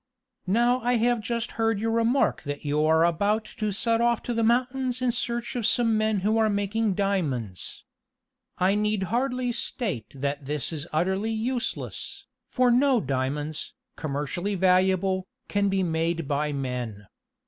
[0.47, 4.33] Now I have just heard you remark that you are about to set off to
[4.33, 7.83] the mountains in search of some men who are making diamonds.
[8.57, 15.69] I need hardly state that this is utterly useless, for no diamonds, commercially valuable, can
[15.69, 17.05] be made by men.